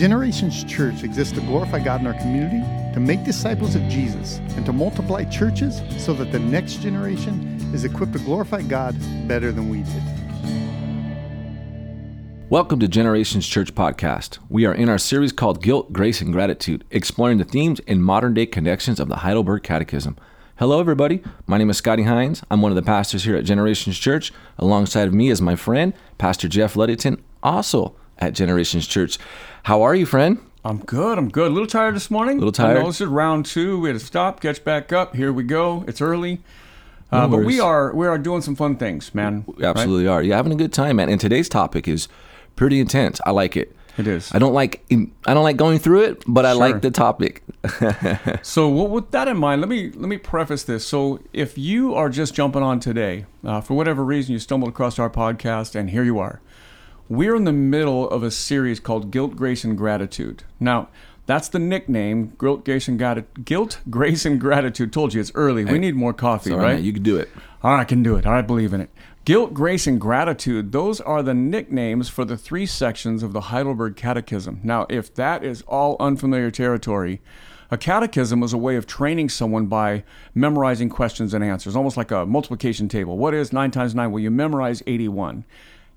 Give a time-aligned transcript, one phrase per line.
[0.00, 2.60] Generations Church exists to glorify God in our community,
[2.94, 7.84] to make disciples of Jesus, and to multiply churches so that the next generation is
[7.84, 8.96] equipped to glorify God
[9.28, 10.02] better than we did.
[12.48, 14.38] Welcome to Generations Church Podcast.
[14.48, 18.32] We are in our series called Guilt, Grace, and Gratitude, exploring the themes and modern
[18.32, 20.16] day connections of the Heidelberg Catechism.
[20.56, 21.22] Hello, everybody.
[21.46, 22.42] My name is Scotty Hines.
[22.50, 24.32] I'm one of the pastors here at Generations Church.
[24.56, 29.18] Alongside of me is my friend, Pastor Jeff Luddington, also at Generations Church.
[29.64, 30.38] How are you, friend?
[30.64, 31.16] I'm good.
[31.18, 31.50] I'm good.
[31.50, 32.36] A little tired this morning.
[32.36, 32.76] A Little tired?
[32.76, 33.80] I know this is round two.
[33.80, 35.16] We had to stop, catch back up.
[35.16, 35.84] Here we go.
[35.88, 36.40] It's early.
[37.12, 39.44] Uh, but we are we are doing some fun things, man.
[39.46, 40.22] We absolutely are.
[40.22, 41.08] You're having a good time, man.
[41.08, 42.06] And today's topic is
[42.56, 43.20] pretty intense.
[43.26, 43.74] I like it.
[43.98, 44.32] It is.
[44.32, 44.84] I don't like
[45.26, 46.60] I don't like going through it, but I Sure.
[46.60, 47.42] like the topic.
[48.42, 50.86] So, well, with that in mind, let me let me preface this.
[50.86, 54.98] So, if you are just jumping on today, uh, for whatever reason, you stumbled across
[54.98, 56.40] our podcast, and here you are.
[57.10, 60.44] We're in the middle of a series called Guilt, Grace, and Gratitude.
[60.60, 60.90] Now,
[61.26, 62.36] that's the nickname.
[62.38, 63.44] Guilt, Grace, and Gratitude.
[63.44, 64.92] Guilt, Grace, and Gratitude.
[64.92, 65.64] Told you it's early.
[65.64, 66.74] We need more coffee, right?
[66.74, 67.28] right, you can do it.
[67.64, 68.26] All right, I can do it.
[68.26, 68.90] All right, I believe in it.
[69.24, 73.96] Guilt, grace, and gratitude, those are the nicknames for the three sections of the Heidelberg
[73.96, 74.60] Catechism.
[74.62, 77.20] Now, if that is all unfamiliar territory,
[77.72, 82.12] a catechism is a way of training someone by memorizing questions and answers, almost like
[82.12, 83.18] a multiplication table.
[83.18, 84.12] What is 9 times 9?
[84.12, 85.44] Well, you memorize 81.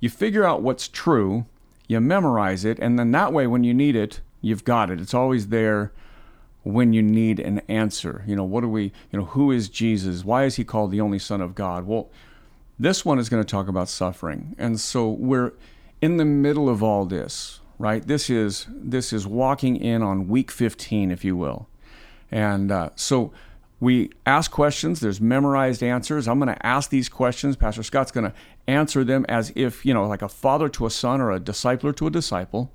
[0.04, 1.46] You figure out what's true,
[1.88, 5.00] you memorize it, and then that way, when you need it, you've got it.
[5.00, 5.94] It's always there
[6.64, 8.22] when you need an answer.
[8.28, 10.26] You know, what do we, you know, who is Jesus?
[10.26, 11.88] Why is he called the only Son of God?
[11.88, 12.10] Well,
[12.78, 14.58] this one is going to talk about suffering.
[14.58, 15.54] And so we're
[16.02, 18.06] in the middle of all this, right?
[18.06, 21.70] This is this is walking in on week 15, if you will.
[22.30, 23.32] And uh, so
[23.84, 25.02] we ask questions.
[25.02, 26.28] There's memorized answers.
[26.28, 27.58] I'm going to ask these questions.
[27.58, 28.34] Pastor Scott's going to
[28.68, 31.96] answer them as if, you know, like a father to a son or a discipler
[31.96, 32.72] to a disciple.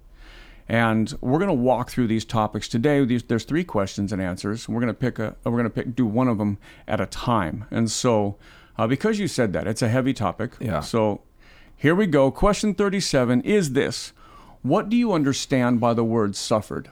[0.69, 3.03] And we're going to walk through these topics today.
[3.05, 4.69] These, there's three questions and answers.
[4.69, 5.35] We're going to pick a.
[5.45, 7.65] We're going to pick do one of them at a time.
[7.71, 8.37] And so,
[8.77, 10.53] uh, because you said that, it's a heavy topic.
[10.61, 10.81] Yeah.
[10.81, 11.23] So,
[11.75, 12.31] here we go.
[12.31, 14.13] Question 37 is this:
[14.61, 16.91] What do you understand by the word suffered?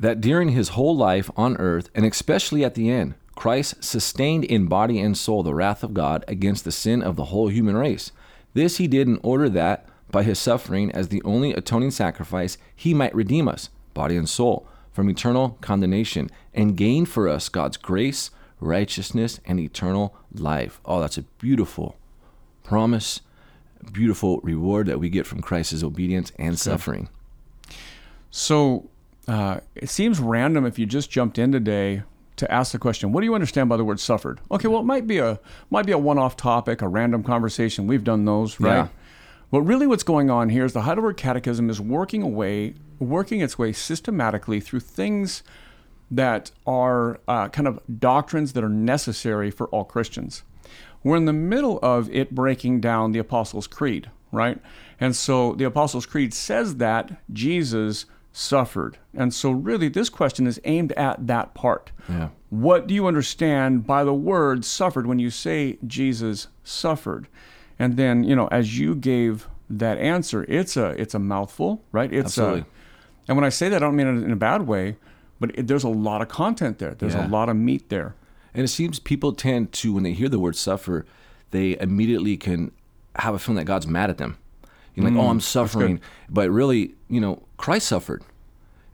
[0.00, 4.66] that during his whole life on earth, and especially at the end, Christ sustained in
[4.66, 8.12] body and soul the wrath of God against the sin of the whole human race.
[8.52, 12.92] This he did in order that, by his suffering as the only atoning sacrifice, he
[12.92, 18.30] might redeem us, body and soul, from eternal condemnation, and gain for us God's grace,
[18.60, 20.78] righteousness, and eternal life.
[20.84, 21.96] Oh, that's a beautiful
[22.62, 23.22] promise,
[23.90, 27.08] beautiful reward that we get from Christ's obedience and suffering.
[28.30, 28.90] So
[29.26, 32.02] uh, it seems random if you just jumped in today
[32.40, 34.86] to ask the question, "What do you understand by the word suffered?" Okay, well, it
[34.86, 35.38] might be a
[35.70, 37.86] might be a one-off topic, a random conversation.
[37.86, 38.76] We've done those, right?
[38.76, 38.88] Yeah.
[39.50, 43.58] But really, what's going on here is the Heidelberg Catechism is working away, working its
[43.58, 45.42] way systematically through things
[46.10, 50.42] that are uh, kind of doctrines that are necessary for all Christians.
[51.02, 54.58] We're in the middle of it breaking down the Apostles' Creed, right?
[55.00, 58.98] And so the Apostles' Creed says that Jesus suffered.
[59.14, 61.92] And so, really, this question is aimed at that part.
[62.08, 62.28] Yeah.
[62.50, 67.28] What do you understand by the word suffered when you say Jesus suffered?
[67.78, 72.12] And then, you know, as you gave that answer, it's a it's a mouthful, right?
[72.12, 72.60] It's Absolutely.
[72.60, 72.64] A,
[73.28, 74.96] and when I say that, I don't mean it in a bad way,
[75.38, 76.94] but it, there's a lot of content there.
[76.94, 77.26] There's Yeah.
[77.26, 78.14] a lot of meat there.
[78.52, 81.06] And it seems people tend to, when they hear the word suffer,
[81.52, 82.72] they immediately can
[83.16, 84.38] have a feeling that God's mad at them.
[84.94, 86.00] You're like, oh, I'm suffering.
[86.28, 88.22] But really, you know, Christ suffered.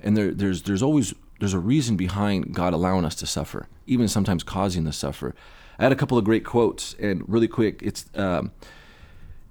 [0.03, 4.09] And there, there's, there's always there's a reason behind God allowing us to suffer, even
[4.09, 5.35] sometimes causing the suffer.
[5.79, 8.53] I had a couple of great quotes, and really quick, it's um,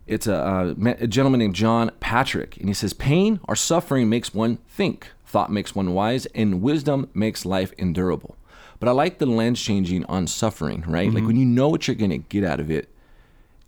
[0.07, 4.33] it's a, uh, a gentleman named John Patrick, and he says, "Pain or suffering makes
[4.33, 8.35] one think, thought makes one wise, and wisdom makes life endurable."
[8.79, 11.11] But I like the lens changing on suffering, right?
[11.11, 12.89] Like when you know what you're gonna get out of it,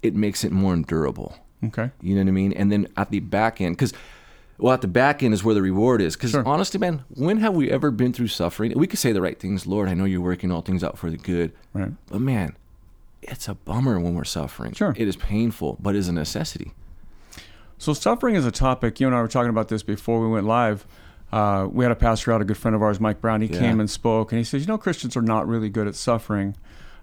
[0.01, 1.38] it makes it more endurable.
[1.63, 1.92] Okay.
[2.01, 2.54] You know what I mean?
[2.54, 3.94] And then at the back end, because
[4.59, 6.15] well, at the back end is where the reward is.
[6.15, 6.48] Because Sure.
[6.48, 8.74] honestly, man, when have we ever been through suffering?
[8.75, 9.88] We could say the right things, Lord.
[9.88, 11.51] I know you're working all things out for the good.
[11.74, 11.92] Right.
[12.09, 12.56] But man,
[13.21, 14.74] it's a bummer when we're suffering.
[14.74, 14.94] Sure.
[14.98, 16.74] It is painful, but is a necessity.
[17.77, 19.00] So suffering is a topic.
[19.00, 20.88] You and I were talking about this before we went live.
[21.31, 23.42] Uh, we had a pastor out, a good friend of ours, Mike Brown.
[23.42, 23.59] He Yeah.
[23.59, 26.56] came and spoke, and he says, "You know, Christians are not really good at suffering,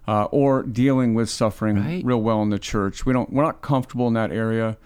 [0.07, 2.03] uh, or dealing with suffering Right.
[2.05, 3.05] real well in the church.
[3.05, 3.31] We don't.
[3.31, 4.77] We're not comfortable in that area.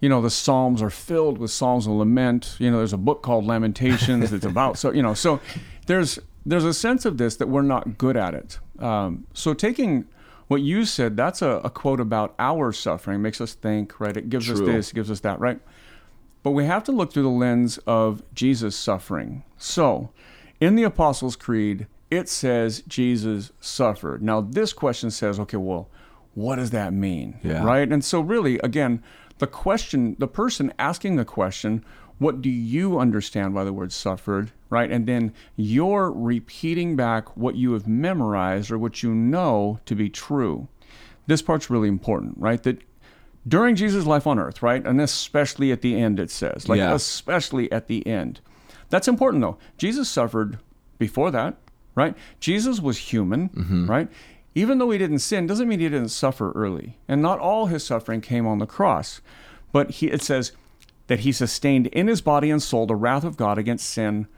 [0.00, 2.54] You know, the Psalms are filled with Psalms of lament.
[2.58, 4.92] You know, there's a book called Lamentations that's about so.
[4.92, 5.40] You know, so
[5.86, 8.58] there's there's a sense of this that we're not good at it.
[8.78, 10.06] Um, so taking
[10.46, 14.16] what you said, that's a, a quote about our suffering, makes us think, right?
[14.16, 15.60] It gives us this, gives us that, right?
[16.44, 19.42] but we have to look through the lens of Jesus' suffering.
[19.58, 20.10] So,
[20.60, 24.22] in the Apostles' Creed, it says Jesus suffered.
[24.22, 25.88] Now, this question says, okay, well,
[26.34, 27.38] what does that mean?
[27.42, 27.64] Yeah.
[27.64, 27.90] Right?
[27.90, 29.02] And so, really, again,
[29.38, 31.84] the question, the person asking the question,
[32.18, 34.52] what do you understand by the word suffered?
[34.70, 34.90] Right?
[34.90, 40.08] And then you're repeating back what you have memorized or what you know to be
[40.10, 40.68] true.
[41.26, 42.62] This part's really important, right?
[42.62, 42.82] That
[43.46, 44.84] during Jesus' life on earth, right?
[44.84, 46.94] And especially at the end, it says, like, Yeah.
[46.94, 48.40] especially at the end.
[48.90, 49.58] That's important, though.
[49.76, 50.58] Jesus suffered
[50.98, 51.56] before that,
[51.98, 52.14] right?
[52.38, 53.90] Jesus was human, mm-hmm.
[53.90, 54.08] right?
[54.54, 56.96] Even though he didn't sin, doesn't mean he didn't suffer early.
[57.08, 59.20] And not all his suffering came on the cross.
[59.72, 60.52] But he, it says
[61.08, 64.28] that he sustained in his body and soul the wrath of God against sin,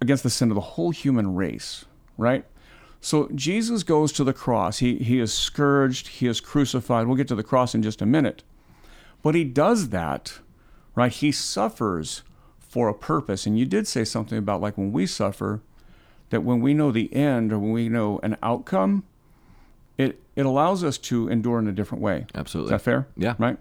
[0.00, 1.84] against the sin of the whole human race,
[2.16, 2.44] right?
[3.00, 4.78] So Jesus goes to the cross.
[4.78, 7.06] He, he is scourged, he is crucified.
[7.06, 8.42] We'll get to the cross in just a minute.
[9.22, 10.40] But he does that,
[10.94, 11.12] right?
[11.12, 12.22] He suffers
[12.58, 13.46] for a purpose.
[13.46, 15.60] And you did say something about like when we suffer,
[16.30, 19.04] that when we know the end or when we know an outcome,
[19.98, 22.26] it, it allows us to endure in a different way.
[22.34, 22.68] Absolutely.
[22.74, 23.06] Is that fair?
[23.16, 23.34] Yeah.
[23.38, 23.58] Right?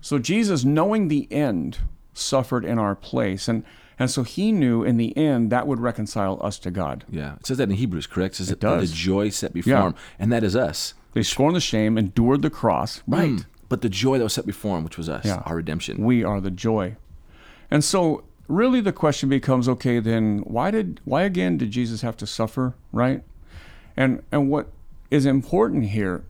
[0.00, 1.78] So Jesus, knowing the end,
[2.14, 3.48] suffered in our place.
[3.48, 3.64] And,
[3.98, 7.04] and so he knew in the end that would reconcile us to God.
[7.10, 7.36] Yeah.
[7.36, 8.34] It says that in Hebrews, correct?
[8.34, 8.90] It says It that does.
[8.90, 9.86] the joy set before Yeah.
[9.88, 10.94] him, and that is us.
[11.12, 13.02] They scorned the shame, endured the cross.
[13.06, 13.30] Right.
[13.30, 13.46] Mm.
[13.68, 15.42] But the joy that was set before him, which was us, Yeah.
[15.46, 16.04] our redemption.
[16.04, 16.96] We are the joy.
[17.70, 22.16] And so really the question becomes okay then why did why again did Jesus have
[22.18, 23.22] to suffer, right?
[23.96, 24.68] And and what
[25.10, 26.24] is important here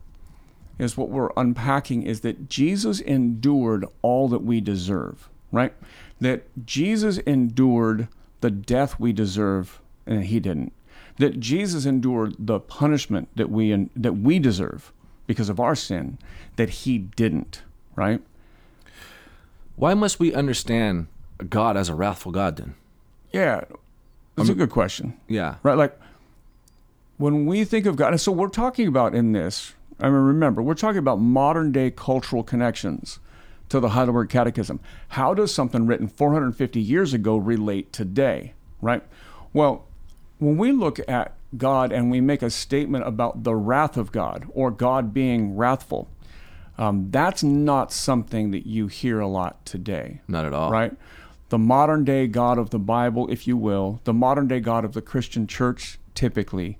[0.79, 5.73] is what we're unpacking is that Jesus endured all that we deserve, right?
[6.19, 8.07] That Jesus endured
[8.41, 10.73] the death we deserve and he didn't.
[11.17, 14.91] That Jesus endured the punishment that we that we deserve
[15.27, 16.17] because of our sin
[16.55, 17.61] that he didn't,
[17.95, 18.21] right?
[19.75, 21.07] Why must we understand
[21.49, 22.75] God as a wrathful God then?
[23.33, 23.61] Yeah,
[24.35, 25.55] that's a good question, Yeah.
[25.63, 25.77] right?
[25.77, 25.97] Like
[27.17, 29.73] when we think of God, and so we're talking about in this.
[29.99, 33.19] I mean, remember, we're talking about modern day cultural connections
[33.69, 34.79] to the Heidelberg Catechism.
[35.09, 39.03] How does something written 450 years ago relate today, right?
[39.53, 39.85] Well,
[40.39, 44.47] when we look at God and we make a statement about the wrath of God
[44.53, 46.09] or God being wrathful,
[46.79, 50.71] um, that's not something that you hear a lot today Not at all.
[50.71, 50.93] right?
[51.51, 54.93] The modern day God of the Bible, if you will, the modern day God of
[54.93, 56.77] the Christian church, typically,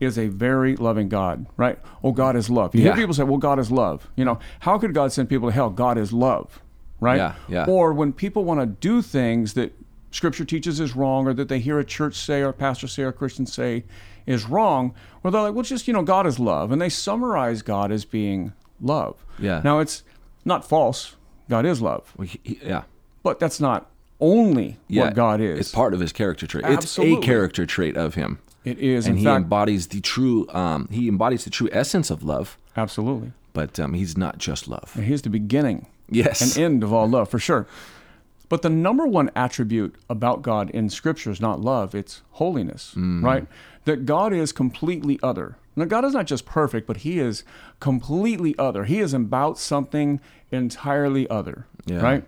[0.00, 1.78] is a very loving God, right?
[2.04, 2.74] Oh, God is love.
[2.74, 2.88] You Yeah.
[2.88, 4.10] hear people say, well, God is love.
[4.14, 5.70] You know, how could God send people to hell?
[5.70, 6.60] God is love,
[7.00, 7.16] right?
[7.16, 7.64] Yeah, yeah.
[7.66, 9.72] Or when people want to do things that
[10.10, 13.04] Scripture teaches is wrong, or that they hear a church say, or a pastor say,
[13.04, 13.84] or a Christian say
[14.26, 14.92] is wrong,
[15.22, 16.70] where they're like, well, just, you know, God is love.
[16.70, 19.24] And they summarize God as being love.
[19.38, 19.62] Yeah.
[19.64, 20.02] Now, it's
[20.44, 21.16] not false.
[21.48, 22.12] God is love.
[22.18, 22.82] Well, he- yeah.
[23.22, 23.88] But that's not
[24.22, 25.04] only Yeah.
[25.04, 25.58] what God is.
[25.58, 26.64] It's part of his character trait.
[26.66, 28.38] It's a character trait of him.
[28.64, 32.10] It is, and in he fact, embodies the true um, he embodies the true essence
[32.10, 33.32] of love, absolutely.
[33.52, 34.92] but um, he's not just love.
[34.94, 36.56] And He's the beginning Yes.
[36.56, 37.66] and end of all love, for sure.
[38.48, 43.24] But the number one attribute about God in Scripture is not love; it's holiness, Mm.
[43.24, 43.46] right?
[43.84, 45.56] That God is completely other.
[45.74, 47.42] Now, God is not just perfect, but He is
[47.80, 48.84] completely other.
[48.84, 50.20] He is about something
[50.52, 52.00] entirely other, Yeah.
[52.00, 52.24] right?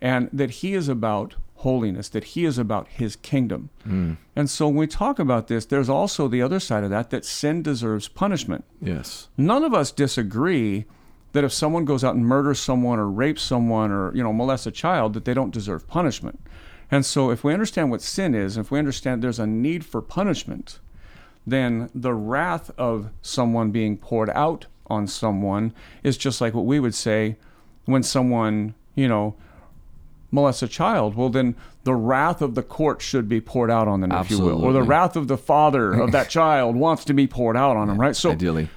[0.00, 3.70] And that He is about holiness, that He is about His kingdom.
[3.86, 4.16] Mm.
[4.36, 7.24] And so when we talk about this, there's also the other side of that, that
[7.24, 8.64] sin deserves punishment.
[8.80, 9.28] yes.
[9.36, 10.84] None of us disagree
[11.32, 14.66] that if someone goes out and murders someone or rapes someone or you know molests
[14.66, 16.40] a child that they don't deserve punishment.
[16.90, 20.00] And so if we understand what sin is, if we understand there's a need for
[20.00, 20.78] punishment,
[21.46, 26.80] then the wrath of someone being poured out on someone is just like what we
[26.80, 27.36] would say
[27.84, 29.36] when someone, you know,
[30.32, 31.14] molest a child.
[31.14, 34.40] Well, then the wrath of the court should be poured out on them, if you
[34.40, 34.64] will.
[34.64, 37.88] Or the wrath of the father of that child wants to be poured out on
[37.88, 38.16] him, right?
[38.16, 38.68] So Ideally.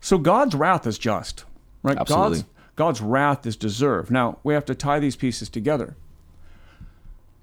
[0.00, 1.44] so God's wrath is just,
[1.82, 1.98] right?
[1.98, 2.38] Absolutely.
[2.38, 2.44] God's
[2.76, 4.10] God's wrath is deserved.
[4.10, 5.96] Now we have to tie these pieces together.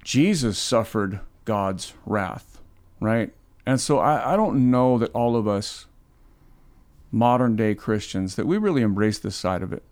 [0.04, 2.62] Jesus suffered God's wrath,
[3.02, 3.34] right?
[3.66, 5.88] And so I, I don't know that all of us
[7.12, 9.84] modern day Christians that we really embrace this side of it.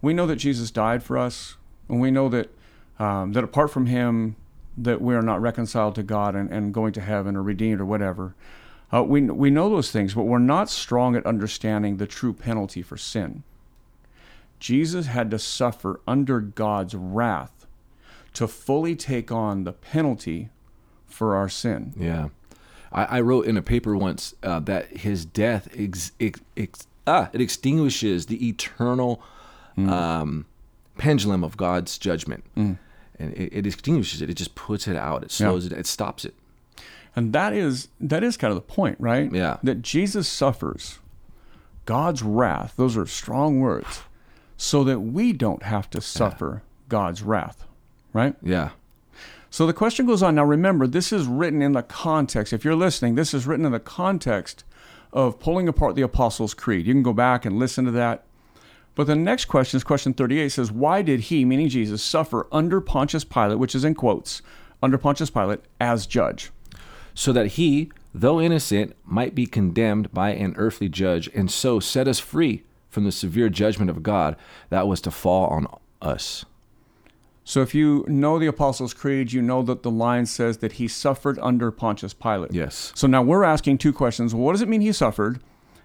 [0.00, 1.56] We know that Jesus died for us,
[1.88, 2.50] and we know that
[2.98, 4.36] um, that apart from Him,
[4.76, 7.84] that we are not reconciled to God and, and going to heaven or redeemed or
[7.84, 8.34] whatever.
[8.92, 12.82] Uh, we we know those things, but we're not strong at understanding the true penalty
[12.82, 13.42] for sin.
[14.58, 17.66] Jesus had to suffer under God's wrath
[18.34, 20.48] to fully take on the penalty
[21.06, 21.92] for our sin.
[21.96, 22.28] Yeah.
[22.92, 27.30] I, I wrote in a paper once uh, that his death ex, ex, ex, ah,
[27.32, 29.22] it extinguishes the eternal
[29.84, 29.90] Hmm.
[29.90, 30.46] um,
[30.96, 32.78] pendulum of God's judgment, and
[33.18, 34.28] it, it extinguishes it.
[34.28, 35.22] It just puts it out.
[35.22, 35.72] It slows it.
[35.72, 36.34] It stops it.
[37.14, 39.32] And that is that is kind of the point, right?
[39.32, 39.58] Yeah.
[39.62, 40.98] That Jesus suffers
[41.84, 42.74] God's wrath.
[42.76, 44.02] Those are strong words.
[44.56, 47.64] So that we don't have to suffer God's wrath,
[48.12, 48.34] right?
[48.42, 48.70] Yeah.
[49.50, 50.34] So the question goes on.
[50.34, 52.52] Now remember, this is written in the context.
[52.52, 54.64] If you're listening, this is written in the context
[55.12, 56.86] of pulling apart the Apostles' Creed.
[56.86, 58.24] You can go back and listen to that.
[58.98, 62.80] But the next question is question 38 says, Why did he, meaning Jesus, suffer under
[62.80, 64.42] Pontius Pilate, which is in quotes,
[64.82, 66.50] under Pontius Pilate, as judge?
[67.18, 72.06] so that he, though innocent, might be condemned by an earthly judge, and so set
[72.06, 74.36] us free from the severe judgment of God
[74.70, 75.66] that was to fall on
[76.00, 76.44] us.
[77.42, 80.86] So if you know the Apostles' Creed, you know that the line says that he
[80.86, 82.52] suffered under Pontius Pilate.
[82.52, 82.92] Yes.
[82.94, 84.32] So now we're asking two questions.
[84.32, 85.40] What does it mean he suffered?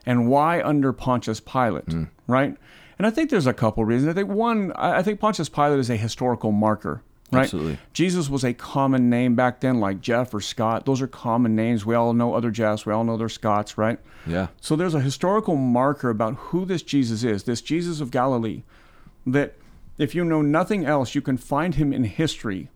[0.06, 1.88] And why under Pontius Pilate?
[1.88, 2.10] Mm.
[2.28, 2.58] Right?
[3.04, 4.10] And I think there's a couple reasons.
[4.10, 7.02] I think one, I think Pontius Pilate is a historical marker.
[7.34, 7.42] Right?
[7.42, 7.78] Absolutely.
[7.92, 10.86] Jesus was a common name back then, like Jeff or Scott.
[10.86, 11.86] Those are common names.
[11.86, 12.86] We all know other Jeffs.
[12.86, 14.00] We all know they're Scotts, right?
[14.26, 14.48] Yeah.
[14.62, 18.64] So there's a historical marker about who this Jesus is, this Jesus of Galilee,
[19.28, 19.56] that
[19.98, 22.70] if you know nothing else, you can find him in history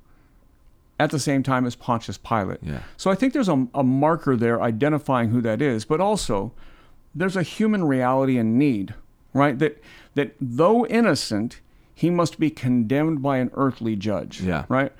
[0.99, 2.59] at the same time as Pontius Pilate.
[2.61, 2.81] Yeah.
[2.97, 6.51] So I think there's a, a marker there identifying who that is, but also
[7.15, 8.93] there's a human reality and need,
[9.31, 9.57] right?
[9.57, 9.81] That
[10.17, 11.61] that though innocent,
[11.93, 14.41] he must be condemned by an earthly judge.
[14.41, 14.65] Yeah.
[14.67, 14.91] Right?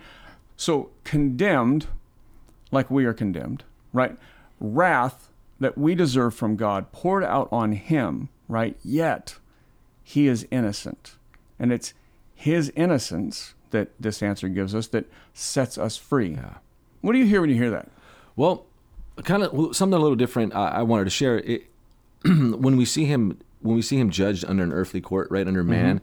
[0.56, 1.88] So condemned
[2.72, 4.16] like we are condemned, right?
[4.60, 8.78] Wrath that we deserve from God poured out on him, right?
[8.84, 9.38] Yet
[10.04, 11.16] he is innocent.
[11.58, 11.96] And it's
[12.36, 16.34] his innocence that this answer gives us that sets us free.
[16.34, 16.56] Yeah.
[17.02, 17.90] What do you hear when you hear that?
[18.36, 18.68] Well,
[19.24, 20.56] kind of something a little different.
[20.56, 21.64] I, I wanted to share it.
[22.24, 25.64] when we see him, when we see him judged under an earthly court, right under
[25.64, 26.02] man,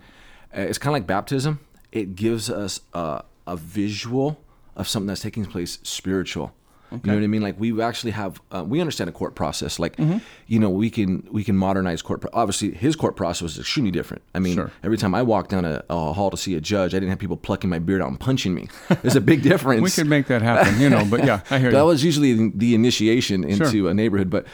[0.57, 1.59] uh, it's kind of like baptism.
[1.93, 4.39] It gives us a, a visual
[4.77, 6.53] of something that's taking place spiritual.
[6.93, 7.43] You know what I mean?
[7.43, 9.81] Like we actually have, uh, we understand a court process.
[9.81, 9.99] Like,
[10.47, 12.21] you know, we can we can modernize court.
[12.21, 14.23] Pro- Obviously, his court process was extremely different.
[14.33, 14.71] I mean, Sure.
[14.85, 17.19] every time I walked down a, a hall to see a judge, I didn't have
[17.19, 18.69] people plucking my beard out and punching me.
[19.03, 19.83] There's a big difference.
[19.83, 21.85] We could make that happen, you know, but yeah, I hear that you.
[21.85, 23.91] was usually the- initiation into Sure.
[23.91, 24.31] a neighborhood.
[24.31, 24.47] But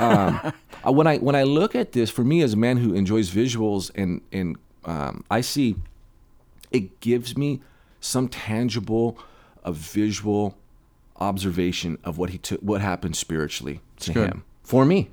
[0.00, 0.54] um,
[0.92, 3.90] when I when I look at this, for me as a man who enjoys visuals
[3.94, 5.76] and and um, I see
[6.70, 7.60] it gives me
[8.00, 9.18] some tangible,
[9.64, 10.56] a visual
[11.20, 14.28] observation of what he took, what happened spiritually to good.
[14.28, 15.10] him for me.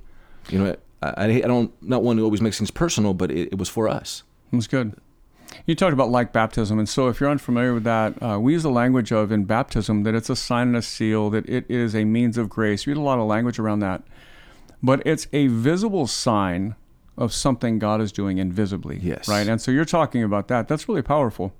[0.49, 3.57] You know, I, I don't not one who always makes things personal, but it, it
[3.57, 4.23] was for us.
[4.51, 4.95] That's good.
[5.65, 8.63] You talked about like baptism, and so if you're unfamiliar with that, uh, we use
[8.63, 11.93] the language of in baptism that it's a sign and a seal, that it is
[11.93, 12.85] a means of grace.
[12.85, 14.01] We use a lot of language around that,
[14.83, 16.75] but it's a visible sign
[17.17, 18.97] of something God is doing invisibly.
[18.99, 19.27] Yes.
[19.27, 19.47] Right.
[19.47, 20.67] And so you're talking about that.
[20.67, 21.53] That's really powerful.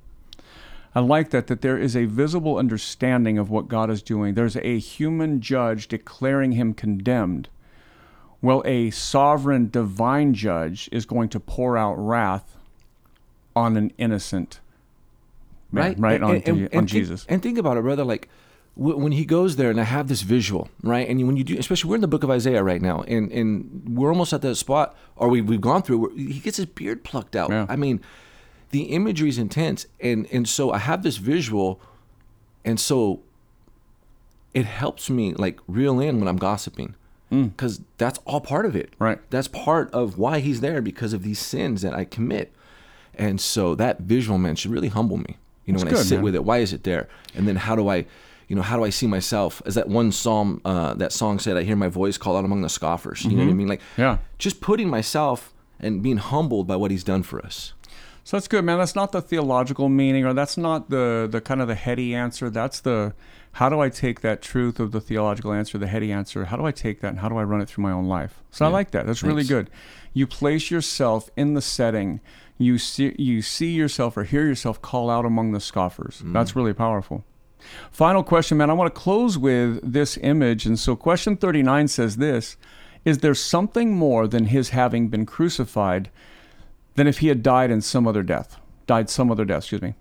[0.94, 4.34] I like that that there is a visible understanding of what God is doing.
[4.34, 7.48] There's a human judge declaring him condemned.
[8.42, 12.58] Well, a sovereign divine judge is going to pour out wrath
[13.56, 14.60] on an innocent
[15.72, 17.26] man, right, on, on think- Jesus.
[17.30, 18.04] and think about it, brother.
[18.04, 18.28] Like
[18.76, 21.08] when he goes there, and I have this visual, right?
[21.08, 23.98] And when you do, especially we're in the book of Isaiah right now, and and
[23.98, 25.98] we're almost at that spot, or we we've gone through.
[25.98, 27.50] Where he gets his beard plucked out.
[27.50, 27.66] Yeah.
[27.68, 28.00] I mean,
[28.72, 31.80] the imagery is intense, and and so I have this visual,
[32.64, 33.20] and so
[34.54, 36.96] it helps me like reel in when I'm gossiping.
[37.30, 38.92] Because that's all part of it.
[38.92, 38.96] Mm.
[39.00, 39.20] Right.
[39.30, 42.52] That's part of why he's there because of these sins that I commit.
[43.14, 45.38] And so that visual man should really humble me.
[45.66, 46.24] You know, That's when I sit man.
[46.26, 47.08] with it, why is it there?
[47.34, 48.06] And then how do I,
[48.52, 49.62] you know, how do I see myself?
[49.66, 52.62] As that one psalm, uh, that song said, I hear my voice call out among
[52.68, 53.24] the scoffers.
[53.24, 53.70] You know what I mean?
[53.74, 54.02] Like, Mm-hmm.
[54.02, 54.18] Yeah.
[54.38, 57.74] just putting myself and being humbled by what he's done for us.
[58.26, 58.78] So that's good, man.
[58.78, 62.50] That's not the theological meaning, or that's not the the kind of the heady answer.
[62.52, 63.14] That's the
[63.54, 66.46] how do I take that truth of the theological answer, the heady answer?
[66.46, 68.34] How do I take that and how do I run it through my own life?
[68.52, 69.06] So I like that.
[69.08, 69.70] That's really good.
[70.14, 72.20] You place yourself in the setting.
[72.60, 76.22] You see you see yourself or hear yourself call out among the scoffers.
[76.26, 77.24] That's really powerful.
[77.92, 78.70] Final question, man.
[78.70, 80.66] I want to close with this image.
[80.66, 82.58] And so, question 39 says this
[83.06, 86.10] Is there something more than his having been crucified
[86.96, 88.58] than if he had died in some other death?
[88.88, 89.96] Died some other death, excuse me.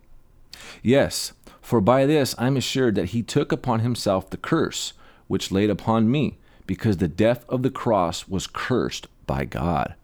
[0.83, 4.93] Yes, for by this I'm assured that he took upon himself the curse
[5.29, 9.95] which laid upon me, because the death of the cross was cursed by God.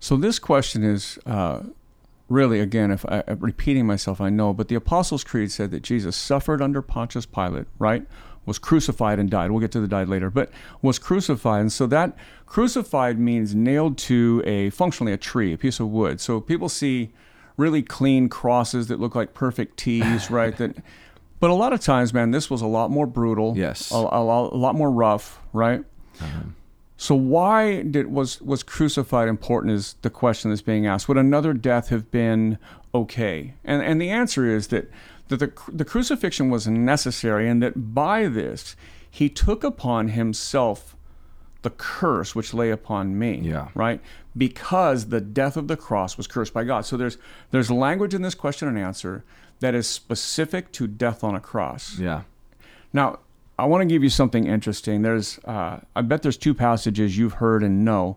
[0.00, 1.64] So, this question is uh,
[2.32, 5.82] really, again, if I, I'm repeating myself, I know, but the Apostles' Creed said that
[5.82, 8.06] Jesus suffered under Pontius Pilate, right?
[8.46, 9.50] Was crucified and died.
[9.50, 11.60] We'll get to the died later, but was crucified.
[11.60, 16.20] And so that crucified means nailed to a functionally a tree, a piece of wood.
[16.20, 17.12] So people see
[17.56, 20.56] really clean crosses that look like perfect T's, right?
[20.56, 20.76] That,
[21.38, 23.54] but a lot of times, man, this was a lot more brutal.
[23.56, 23.92] Yes.
[23.92, 25.84] A, a, a lot more rough, right?
[26.20, 26.42] Uh-huh.
[27.02, 31.08] So why did was was crucified important is the question that's being asked.
[31.08, 32.58] Would another death have been
[32.94, 33.54] okay?
[33.64, 34.88] And and the answer is that
[35.26, 38.76] that the the crucifixion was necessary and that by this
[39.10, 40.94] he took upon himself
[41.62, 43.40] the curse which lay upon me.
[43.42, 43.70] Yeah.
[43.74, 44.00] Right?
[44.36, 46.86] Because the death of the cross was cursed by God.
[46.86, 47.18] So there's
[47.50, 49.24] there's language in this question and answer
[49.58, 51.98] that is specific to death on a cross.
[51.98, 52.22] Yeah.
[52.92, 53.18] Now,
[53.58, 55.02] I want to give you something interesting.
[55.02, 58.16] There's, uh, I bet there's two passages you've heard and know.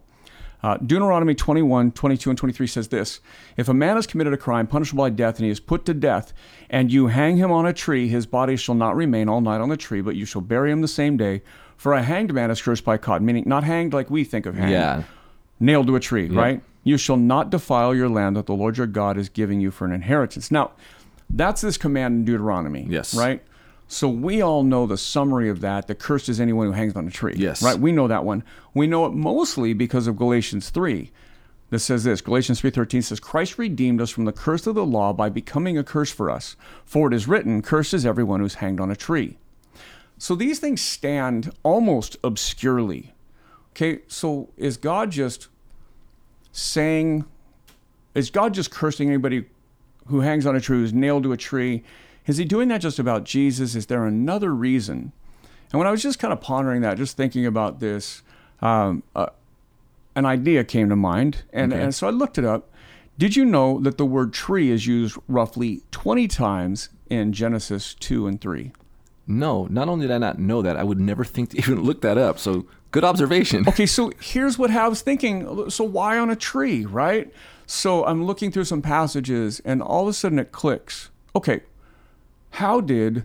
[0.63, 3.19] Uh, Deuteronomy 21, 22, and 23 says this
[3.55, 5.93] If a man has committed a crime punishable by death, and he is put to
[5.93, 6.33] death,
[6.69, 9.69] and you hang him on a tree, his body shall not remain all night on
[9.69, 11.43] the tree, but you shall bury him the same day.
[11.77, 14.55] For a hanged man is cursed by God, meaning not hanged like we think of
[14.55, 15.03] hanged, Yeah.
[15.59, 16.61] nailed to a tree, right?
[16.83, 19.85] You shall not defile your land that the Lord your God is giving you for
[19.85, 20.49] an inheritance.
[20.49, 20.71] Now,
[21.29, 22.87] that's this command in Deuteronomy.
[22.89, 23.13] Yes.
[23.13, 23.43] Right?
[23.87, 25.87] So we all know the summary of that.
[25.87, 27.35] The cursed is anyone who hangs on a tree.
[27.35, 27.61] Yes.
[27.61, 27.79] Right?
[27.79, 28.43] We know that one.
[28.73, 31.11] We know it mostly because of Galatians 3.
[31.71, 35.13] That says this Galatians 3:13 says Christ redeemed us from the curse of the law
[35.13, 36.55] by becoming a curse for us.
[36.85, 39.37] For it is written, cursed is everyone who's hanged on a tree.
[40.17, 43.13] So these things stand almost obscurely.
[43.71, 45.47] Okay, so is God just
[46.51, 47.25] saying,
[48.13, 49.45] is God just cursing anybody
[50.07, 51.83] who hangs on a tree, who's nailed to a tree?
[52.27, 53.75] Is he doing that just about Jesus?
[53.75, 55.11] Is there another reason?
[55.71, 58.23] And when I was just kind of pondering that, just thinking about this,
[58.61, 59.27] um, uh,
[60.15, 61.43] an idea came to mind.
[61.53, 61.81] And, Okay.
[61.83, 62.69] and so I looked it up.
[63.17, 68.27] Did you know that the word tree is used roughly 20 times in Genesis 2
[68.27, 68.71] and 3?
[69.27, 72.01] No, not only did I not know that, I would never think to even look
[72.01, 72.39] that up.
[72.39, 73.65] So good observation.
[73.67, 75.69] Okay, so here's what I was thinking.
[75.69, 77.31] So why on a tree, right?
[77.65, 81.09] So I'm looking through some passages, and all of a sudden it clicks.
[81.35, 81.61] Okay,
[82.55, 83.23] how did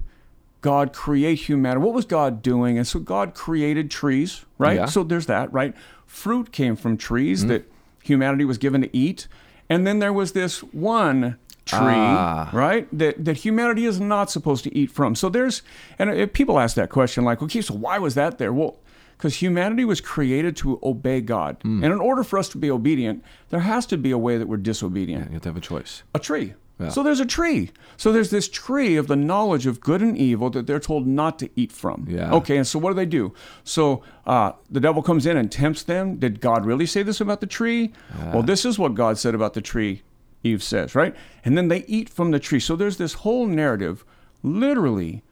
[0.61, 1.85] God create humanity?
[1.85, 2.77] What was God doing?
[2.79, 4.77] And so God created trees, right?
[4.77, 4.87] Yeah.
[4.87, 5.75] So there's that, right?
[6.07, 7.71] Fruit came from trees that
[8.03, 9.27] humanity was given to eat.
[9.69, 12.51] And then there was this one tree, Ah.
[12.53, 12.88] right?
[12.93, 15.14] That that humanity is not supposed to eat from.
[15.14, 15.62] So there's
[15.99, 18.53] and people ask that question like, okay, so why was that there?
[18.53, 18.79] Well,
[19.16, 21.59] because humanity was created to obey God.
[21.62, 24.49] And in order for us to be obedient, there has to be a way that
[24.49, 26.03] we're disobedient You have to have a choice.
[26.14, 26.55] a tree.
[26.81, 26.88] Yeah.
[26.88, 27.71] So there's a tree.
[27.97, 31.38] So there's this tree of the knowledge of good and evil that they're told not
[31.40, 32.07] to eat from.
[32.09, 32.33] Yeah.
[32.33, 33.35] Okay, and so what do they do?
[33.64, 36.16] So uh, the devil comes in and tempts them.
[36.16, 37.93] Did God really say this about the tree?
[38.33, 40.03] Well, this is what God said about the tree,
[40.43, 41.14] Eve says, right?
[41.45, 42.61] And then they eat from the tree.
[42.61, 44.05] So there's this whole narrative,
[44.43, 45.23] literally,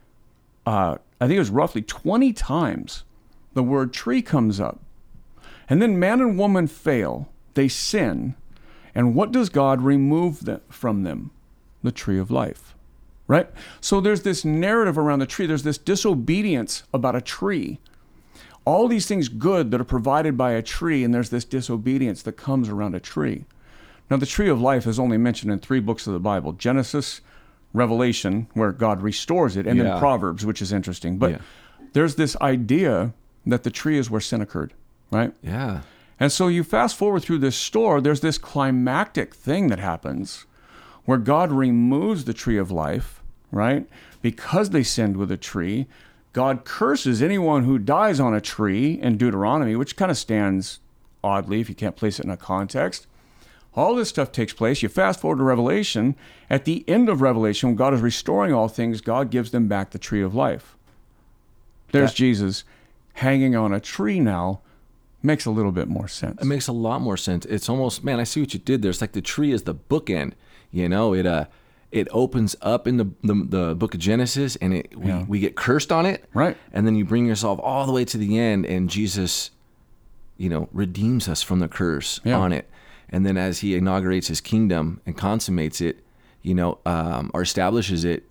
[0.66, 3.04] uh, I think it was roughly 20 times
[3.54, 4.80] the word tree comes up.
[5.68, 8.34] And then man and woman fail, they sin.
[8.94, 11.30] And what does God remove them, from them?
[11.82, 12.74] The tree of life.
[13.26, 13.48] Right?
[13.80, 15.46] So there's this narrative around the tree.
[15.46, 17.78] There's this disobedience about a tree.
[18.64, 22.32] All these things good that are provided by a tree, and there's this disobedience that
[22.32, 23.44] comes around a tree.
[24.10, 27.20] Now, the tree of life is only mentioned in three books of the Bible Genesis,
[27.74, 31.18] Revelation, where God restores it, and then Proverbs, which is interesting.
[31.18, 31.38] But Yeah.
[31.92, 33.12] there's this idea
[33.46, 34.72] that the tree is where sin occurred,
[35.10, 35.34] right?
[35.42, 35.80] Yeah.
[36.18, 40.46] And so you fast forward through this store, there's this climactic thing that happens
[41.08, 43.88] where God removes the tree of life, right?
[44.20, 45.86] Because they sinned with a tree.
[46.34, 50.80] God curses anyone who dies on a tree in Deuteronomy, which kind of stands
[51.24, 53.06] oddly if you can't place it in a context.
[53.74, 54.82] All this stuff takes place.
[54.82, 56.14] You fast forward to Revelation.
[56.50, 59.92] At the end of Revelation, when God is restoring all things, God gives them back
[59.92, 60.76] the tree of life.
[61.90, 62.64] There's That- Jesus
[63.14, 64.60] hanging on a tree now.
[65.22, 66.38] Makes a little bit more sense.
[66.38, 67.46] It makes a lot more sense.
[67.46, 68.90] It's almost man, I see what you did there.
[68.90, 70.34] It's like the tree is the bookend.
[70.70, 71.46] You know, it uh
[71.90, 75.24] it opens up in the the, the book of Genesis and it we, Yeah.
[75.26, 76.24] we get cursed on it.
[76.34, 76.56] Right.
[76.72, 79.50] And then you bring yourself all the way to the end and Jesus,
[80.36, 82.36] you know, redeems us from the curse Yeah.
[82.38, 82.68] on it.
[83.10, 86.04] And then as he inaugurates his kingdom and consummates it,
[86.42, 88.24] you know, um, or establishes it,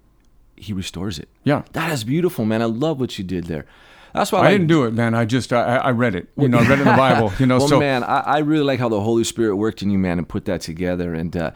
[0.56, 1.28] he restores it.
[1.44, 1.64] Yeah.
[1.74, 2.62] That is beautiful, man.
[2.62, 3.66] I love what you did there.
[4.14, 5.14] That's why I didn't do it, man.
[5.14, 6.28] I just I, I read it.
[6.38, 7.32] You know, I read it in the Bible.
[7.40, 9.92] You know, well, so man, I, I really like how the Holy Spirit worked in
[9.92, 11.14] you, man, and put that together.
[11.14, 11.52] And uh,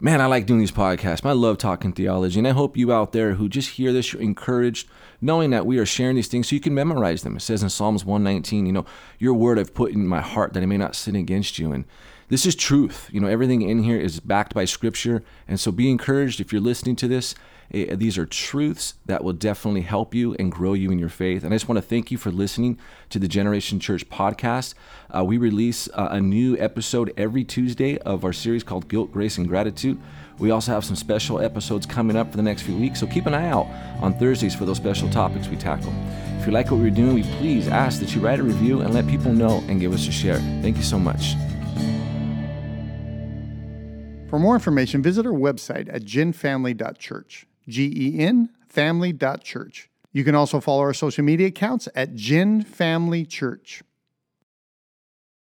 [0.00, 1.24] man, I like doing these podcasts.
[1.26, 4.22] I love talking theology, and I hope you out there who just hear this, you're
[4.22, 4.88] encouraged,
[5.20, 7.36] knowing that we are sharing these things so you can memorize them.
[7.36, 8.86] It says in Psalms 119, you know,
[9.18, 11.72] your word I've put in my heart that I may not sin against you.
[11.72, 11.84] And
[12.28, 13.08] this is truth.
[13.12, 16.60] You know, everything in here is backed by Scripture, and so be encouraged if you're
[16.60, 17.34] listening to this.
[17.72, 21.44] Eh, these are truths that will definitely help you and grow you in your faith.
[21.44, 22.78] And I just want to thank you for listening
[23.10, 24.74] to the Generation Church podcast.
[25.14, 29.38] Uh, we release uh, a new episode every Tuesday of our series called Guilt, Grace,
[29.38, 30.00] and Gratitude.
[30.38, 33.26] We also have some special episodes coming up for the next few weeks, so keep
[33.26, 33.66] an eye out
[34.00, 35.92] on Thursdays for those special topics we tackle.
[36.38, 38.94] If you like what we're doing, we please ask that you write a review and
[38.94, 40.38] let people know and give us a share.
[40.62, 41.34] Thank you so much.
[44.28, 47.46] For more information, visit our website at genfamily.church.
[47.66, 49.90] G E N family.church.
[50.12, 53.82] You can also follow our social media accounts at Gen Family Church.